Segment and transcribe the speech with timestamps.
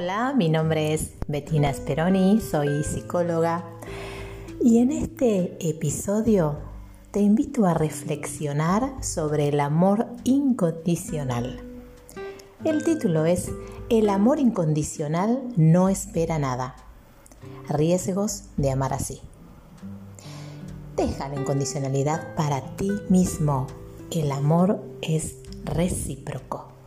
[0.00, 3.64] Hola, mi nombre es Bettina Speroni, soy psicóloga
[4.62, 6.60] y en este episodio
[7.10, 11.60] te invito a reflexionar sobre el amor incondicional.
[12.64, 13.50] El título es
[13.90, 16.76] El amor incondicional no espera nada.
[17.68, 19.20] Riesgos de amar así.
[20.94, 23.66] Deja la incondicionalidad para ti mismo.
[24.12, 26.77] El amor es recíproco.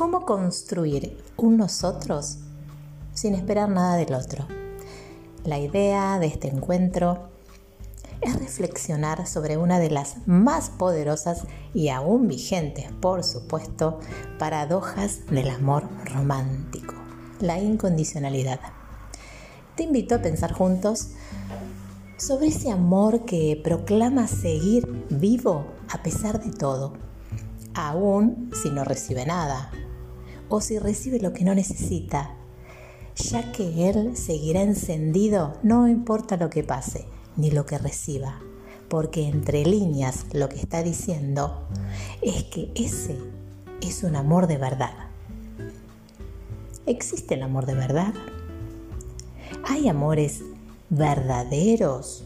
[0.00, 2.38] ¿Cómo construir un nosotros
[3.12, 4.46] sin esperar nada del otro?
[5.44, 7.28] La idea de este encuentro
[8.22, 11.42] es reflexionar sobre una de las más poderosas
[11.74, 14.00] y aún vigentes, por supuesto,
[14.38, 16.94] paradojas del amor romántico,
[17.38, 18.60] la incondicionalidad.
[19.76, 21.08] Te invito a pensar juntos
[22.16, 26.94] sobre ese amor que proclama seguir vivo a pesar de todo,
[27.74, 29.70] aún si no recibe nada,
[30.50, 32.34] o si recibe lo que no necesita,
[33.16, 37.06] ya que Él seguirá encendido no importa lo que pase
[37.36, 38.40] ni lo que reciba,
[38.88, 41.66] porque entre líneas lo que está diciendo
[42.20, 43.16] es que ese
[43.80, 44.92] es un amor de verdad.
[46.86, 48.12] ¿Existe el amor de verdad?
[49.64, 50.42] ¿Hay amores
[50.88, 52.24] verdaderos?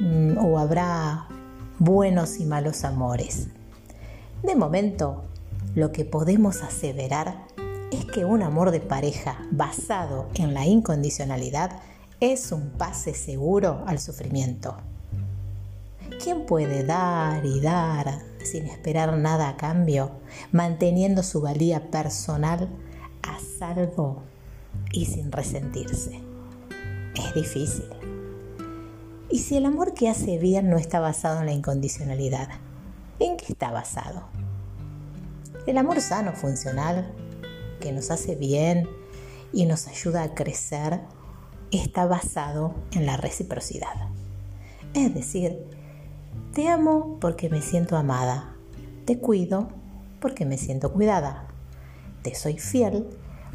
[0.00, 1.28] Mm, ¿O habrá
[1.78, 3.48] buenos y malos amores?
[4.42, 5.24] De momento,
[5.74, 7.46] lo que podemos aseverar
[7.90, 11.80] es que un amor de pareja basado en la incondicionalidad
[12.20, 14.76] es un pase seguro al sufrimiento.
[16.22, 20.12] ¿Quién puede dar y dar sin esperar nada a cambio,
[20.52, 22.68] manteniendo su valía personal
[23.22, 24.22] a salvo
[24.92, 26.20] y sin resentirse?
[27.14, 27.86] Es difícil.
[29.30, 32.48] ¿Y si el amor que hace bien no está basado en la incondicionalidad?
[33.18, 34.41] ¿En qué está basado?
[35.66, 37.12] El amor sano, funcional,
[37.80, 38.88] que nos hace bien
[39.52, 41.00] y nos ayuda a crecer,
[41.70, 44.08] está basado en la reciprocidad.
[44.94, 45.58] Es decir,
[46.52, 48.56] te amo porque me siento amada,
[49.04, 49.68] te cuido
[50.20, 51.46] porque me siento cuidada,
[52.22, 53.06] te soy fiel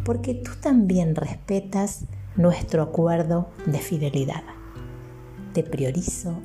[0.06, 2.06] porque tú también respetas
[2.38, 4.44] nuestro acuerdo de fidelidad.
[5.54, 6.40] Te priorizo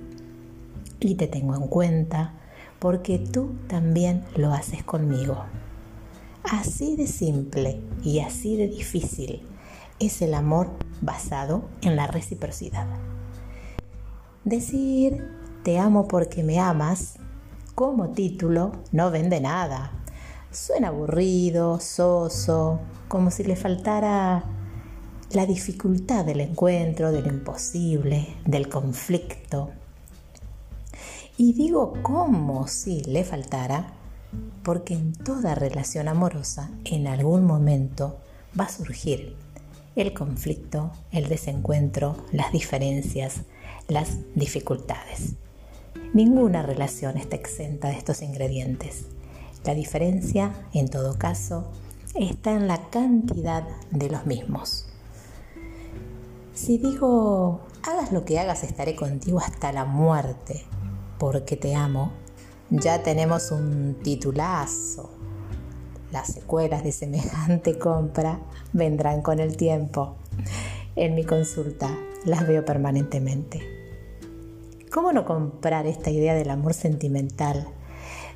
[0.98, 2.34] y te tengo en cuenta
[2.82, 5.44] porque tú también lo haces conmigo.
[6.42, 9.46] Así de simple y así de difícil
[10.00, 10.68] es el amor
[11.00, 12.88] basado en la reciprocidad.
[14.42, 15.24] Decir
[15.62, 17.20] te amo porque me amas
[17.76, 19.92] como título no vende nada.
[20.50, 24.42] Suena aburrido, soso, como si le faltara
[25.30, 29.70] la dificultad del encuentro, del imposible, del conflicto.
[31.44, 33.94] Y digo como si le faltara,
[34.62, 38.20] porque en toda relación amorosa, en algún momento,
[38.56, 39.34] va a surgir
[39.96, 43.40] el conflicto, el desencuentro, las diferencias,
[43.88, 45.34] las dificultades.
[46.14, 49.06] Ninguna relación está exenta de estos ingredientes.
[49.64, 51.72] La diferencia, en todo caso,
[52.14, 54.86] está en la cantidad de los mismos.
[56.54, 60.66] Si digo, hagas lo que hagas, estaré contigo hasta la muerte,
[61.22, 62.10] porque te amo,
[62.68, 65.08] ya tenemos un titulazo.
[66.10, 68.40] Las secuelas de semejante compra
[68.72, 70.16] vendrán con el tiempo.
[70.96, 73.60] En mi consulta las veo permanentemente.
[74.90, 77.68] ¿Cómo no comprar esta idea del amor sentimental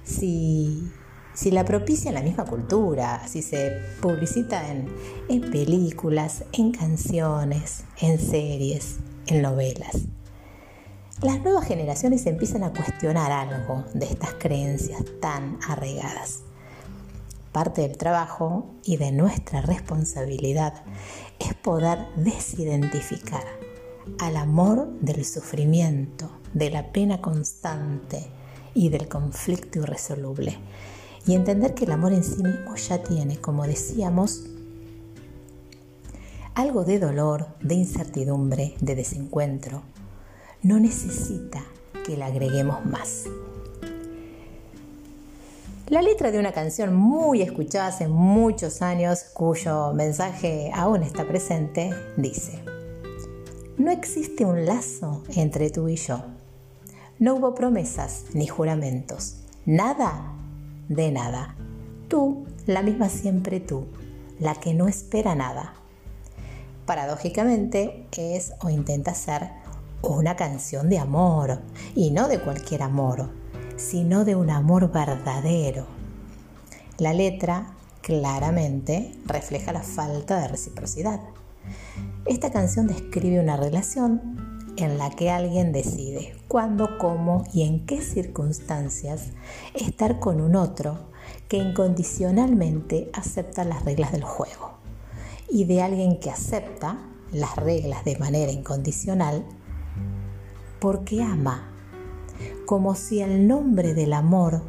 [0.04, 0.88] si,
[1.34, 4.86] si la propicia la misma cultura, si se publicita en,
[5.28, 10.06] en películas, en canciones, en series, en novelas?
[11.22, 16.40] Las nuevas generaciones empiezan a cuestionar algo de estas creencias tan arraigadas.
[17.52, 20.74] Parte del trabajo y de nuestra responsabilidad
[21.38, 23.44] es poder desidentificar
[24.18, 28.26] al amor del sufrimiento, de la pena constante
[28.74, 30.58] y del conflicto irresoluble.
[31.26, 34.44] Y entender que el amor en sí mismo ya tiene, como decíamos,
[36.54, 39.82] algo de dolor, de incertidumbre, de desencuentro,
[40.62, 41.64] no necesita
[42.04, 43.24] que le agreguemos más.
[45.88, 51.94] La letra de una canción muy escuchada hace muchos años, cuyo mensaje aún está presente,
[52.16, 52.60] dice,
[53.78, 56.24] No existe un lazo entre tú y yo.
[57.20, 59.36] No hubo promesas ni juramentos.
[59.64, 60.34] Nada
[60.88, 61.54] de nada.
[62.08, 63.86] Tú, la misma siempre tú,
[64.40, 65.74] la que no espera nada.
[66.84, 69.50] Paradójicamente es o intenta ser
[70.14, 71.60] una canción de amor,
[71.94, 73.30] y no de cualquier amor,
[73.76, 75.86] sino de un amor verdadero.
[76.98, 81.20] La letra, claramente refleja la falta de reciprocidad.
[82.24, 88.00] Esta canción describe una relación en la que alguien decide cuándo, cómo y en qué
[88.00, 89.30] circunstancias
[89.74, 90.98] estar con un otro
[91.48, 94.74] que incondicionalmente acepta las reglas del juego
[95.48, 96.98] y de alguien que acepta
[97.32, 99.44] las reglas de manera incondicional
[100.80, 101.70] porque ama,
[102.66, 104.62] como si el nombre del amor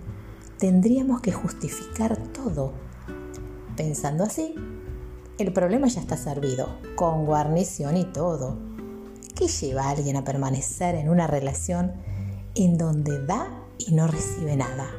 [0.57, 2.73] tendríamos que justificar todo.
[3.75, 4.55] Pensando así,
[5.37, 8.57] el problema ya está servido, con guarnición y todo.
[9.35, 11.93] ¿Qué lleva a alguien a permanecer en una relación
[12.55, 14.89] en donde da y no recibe nada?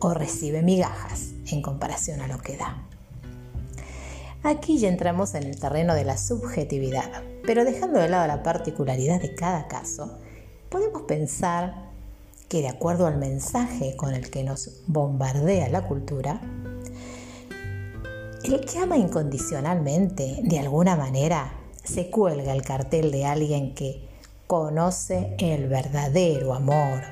[0.00, 2.88] O recibe migajas en comparación a lo que da.
[4.42, 9.20] Aquí ya entramos en el terreno de la subjetividad, pero dejando de lado la particularidad
[9.20, 10.18] de cada caso,
[10.72, 11.90] podemos pensar
[12.48, 16.40] que de acuerdo al mensaje con el que nos bombardea la cultura,
[18.42, 21.52] el que ama incondicionalmente, de alguna manera,
[21.84, 24.08] se cuelga el cartel de alguien que
[24.46, 27.02] conoce el verdadero amor.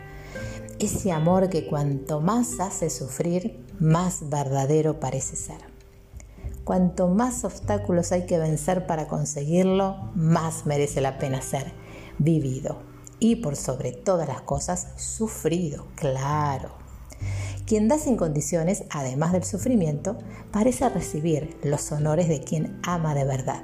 [0.78, 5.58] Ese amor que cuanto más hace sufrir, más verdadero parece ser.
[6.64, 11.72] Cuanto más obstáculos hay que vencer para conseguirlo, más merece la pena ser
[12.18, 12.89] vivido.
[13.20, 16.70] Y por sobre todas las cosas, sufrido, claro.
[17.66, 20.18] Quien da sin condiciones, además del sufrimiento,
[20.50, 23.62] parece recibir los honores de quien ama de verdad.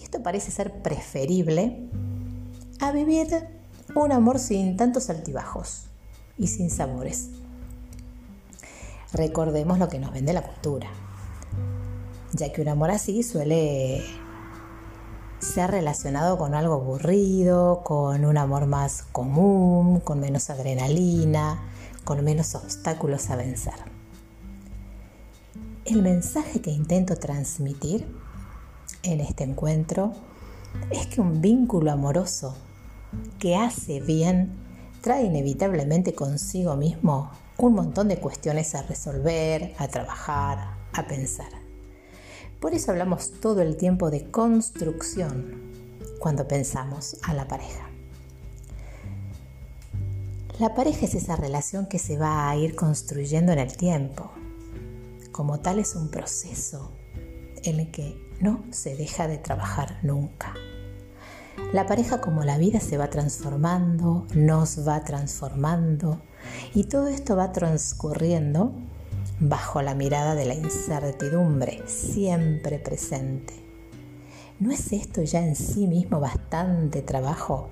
[0.00, 1.88] Y esto parece ser preferible
[2.80, 3.28] a vivir
[3.94, 5.84] un amor sin tantos altibajos
[6.38, 7.28] y sin sabores.
[9.12, 10.90] Recordemos lo que nos vende la cultura
[12.32, 14.02] ya que un amor así suele
[15.42, 21.60] ser relacionado con algo aburrido, con un amor más común, con menos adrenalina,
[22.04, 23.74] con menos obstáculos a vencer.
[25.84, 28.06] El mensaje que intento transmitir
[29.02, 30.12] en este encuentro
[30.90, 32.54] es que un vínculo amoroso
[33.40, 34.54] que hace bien
[35.00, 41.61] trae inevitablemente consigo mismo un montón de cuestiones a resolver, a trabajar, a pensar.
[42.62, 45.60] Por eso hablamos todo el tiempo de construcción
[46.20, 47.90] cuando pensamos a la pareja.
[50.60, 54.30] La pareja es esa relación que se va a ir construyendo en el tiempo.
[55.32, 56.92] Como tal es un proceso
[57.64, 60.54] en el que no se deja de trabajar nunca.
[61.72, 66.22] La pareja como la vida se va transformando, nos va transformando
[66.74, 68.72] y todo esto va transcurriendo
[69.42, 73.54] bajo la mirada de la incertidumbre siempre presente.
[74.60, 77.68] ¿No es esto ya en sí mismo bastante trabajo?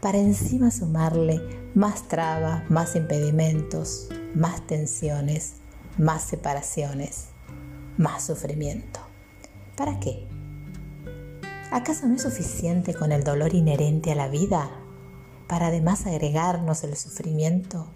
[0.00, 1.40] Para encima sumarle
[1.74, 5.54] más trabas, más impedimentos, más tensiones,
[5.98, 7.26] más separaciones,
[7.98, 9.00] más sufrimiento.
[9.76, 10.28] ¿Para qué?
[11.72, 14.70] ¿Acaso no es suficiente con el dolor inherente a la vida
[15.48, 17.88] para además agregarnos el sufrimiento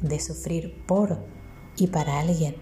[0.00, 1.18] de sufrir por
[1.76, 2.56] y para alguien.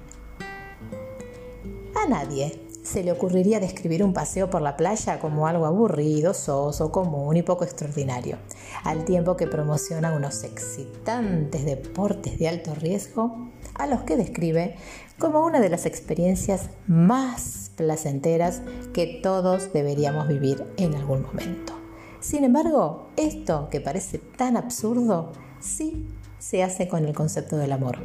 [1.94, 6.92] A nadie se le ocurriría describir un paseo por la playa como algo aburrido, soso,
[6.92, 8.36] común y poco extraordinario,
[8.84, 14.76] al tiempo que promociona unos excitantes deportes de alto riesgo a los que describe
[15.18, 18.60] como una de las experiencias más placenteras
[18.92, 21.72] que todos deberíamos vivir en algún momento.
[22.20, 26.06] Sin embargo, esto que parece tan absurdo, sí
[26.38, 27.98] se hace con el concepto del amor.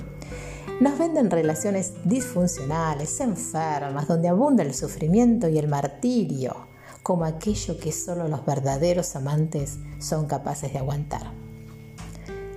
[0.80, 6.68] Nos venden relaciones disfuncionales, enfermas, donde abunda el sufrimiento y el martirio,
[7.04, 11.34] como aquello que solo los verdaderos amantes son capaces de aguantar.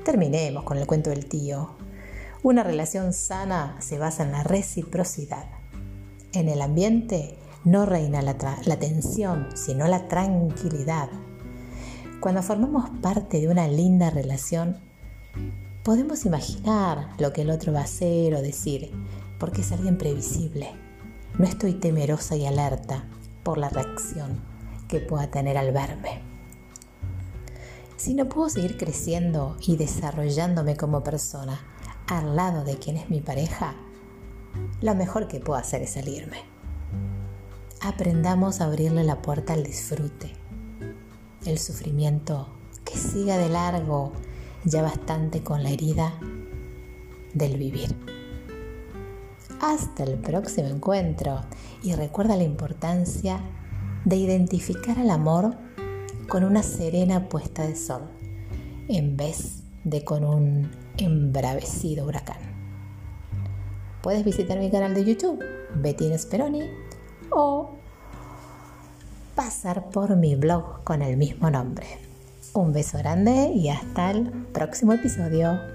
[0.05, 1.71] Terminemos con el cuento del tío.
[2.45, 5.47] Una relación sana se basa en la reciprocidad.
[6.33, 11.09] En el ambiente no reina la, la tensión, sino la tranquilidad.
[12.21, 14.77] Cuando formamos parte de una linda relación,
[15.83, 18.93] Podemos imaginar lo que el otro va a hacer o decir,
[19.41, 20.71] porque es alguien previsible.
[21.39, 23.05] No estoy temerosa y alerta
[23.43, 24.41] por la reacción
[24.87, 26.23] que pueda tener al verme.
[27.97, 31.61] Si no puedo seguir creciendo y desarrollándome como persona
[32.07, 33.75] al lado de quien es mi pareja,
[34.83, 36.39] lo mejor que puedo hacer es salirme.
[37.81, 40.33] Aprendamos a abrirle la puerta al disfrute.
[41.45, 42.47] El sufrimiento
[42.85, 44.13] que siga de largo
[44.65, 46.15] ya bastante con la herida
[47.35, 47.95] del vivir.
[49.61, 51.41] Hasta el próximo encuentro
[51.83, 53.41] y recuerda la importancia
[54.05, 55.57] de identificar al amor
[56.29, 58.03] con una serena puesta de sol
[58.89, 62.53] en vez de con un embravecido huracán.
[64.03, 65.43] puedes visitar mi canal de YouTube,
[65.77, 66.63] Bettina Speroni,
[67.31, 67.77] o
[69.35, 72.12] pasar por mi blog con el mismo nombre.
[72.55, 75.72] Un beso grande y hasta el próximo episodio.